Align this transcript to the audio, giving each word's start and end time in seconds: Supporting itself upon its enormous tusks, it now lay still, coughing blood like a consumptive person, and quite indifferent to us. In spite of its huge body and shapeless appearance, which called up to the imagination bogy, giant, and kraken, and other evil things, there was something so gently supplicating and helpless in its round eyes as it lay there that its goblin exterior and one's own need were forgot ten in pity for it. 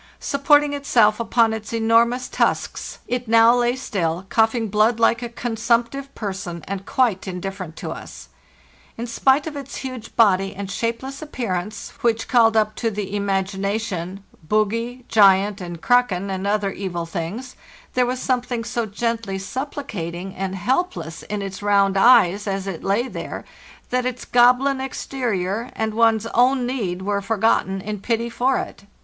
Supporting 0.19 0.73
itself 0.73 1.19
upon 1.19 1.53
its 1.53 1.71
enormous 1.71 2.27
tusks, 2.27 2.97
it 3.07 3.27
now 3.27 3.53
lay 3.55 3.75
still, 3.75 4.25
coughing 4.29 4.67
blood 4.67 4.99
like 4.99 5.21
a 5.21 5.29
consumptive 5.29 6.15
person, 6.15 6.63
and 6.67 6.87
quite 6.87 7.27
indifferent 7.27 7.75
to 7.75 7.91
us. 7.91 8.29
In 8.97 9.05
spite 9.05 9.45
of 9.45 9.55
its 9.55 9.75
huge 9.75 10.15
body 10.15 10.55
and 10.55 10.71
shapeless 10.71 11.21
appearance, 11.21 11.93
which 12.01 12.27
called 12.27 12.57
up 12.57 12.73
to 12.77 12.89
the 12.89 13.15
imagination 13.15 14.23
bogy, 14.43 15.05
giant, 15.07 15.61
and 15.61 15.79
kraken, 15.83 16.31
and 16.31 16.47
other 16.47 16.71
evil 16.71 17.05
things, 17.05 17.55
there 17.93 18.07
was 18.07 18.19
something 18.19 18.63
so 18.63 18.87
gently 18.87 19.37
supplicating 19.37 20.33
and 20.33 20.55
helpless 20.55 21.21
in 21.21 21.43
its 21.43 21.61
round 21.61 21.95
eyes 21.95 22.47
as 22.47 22.65
it 22.65 22.83
lay 22.83 23.07
there 23.07 23.45
that 23.91 24.07
its 24.07 24.25
goblin 24.25 24.81
exterior 24.81 25.69
and 25.75 25.93
one's 25.93 26.25
own 26.33 26.65
need 26.65 27.03
were 27.03 27.21
forgot 27.21 27.67
ten 27.67 27.79
in 27.81 27.99
pity 27.99 28.31
for 28.31 28.57
it. 28.57 28.85